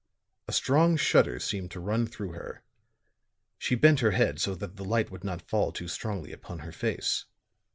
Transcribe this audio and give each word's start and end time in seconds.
A 0.47 0.51
strong 0.51 0.97
shudder 0.97 1.37
seemed 1.37 1.69
to 1.69 1.79
run 1.79 2.07
through 2.07 2.31
her; 2.31 2.63
she 3.59 3.75
bent 3.75 3.99
her 3.99 4.09
head 4.17 4.41
so 4.41 4.55
that 4.55 4.75
the 4.75 4.83
light 4.83 5.11
would 5.11 5.23
not 5.23 5.47
fall 5.47 5.71
too 5.71 5.87
strongly 5.87 6.31
upon 6.31 6.61
her 6.65 6.71
face. 6.71 7.25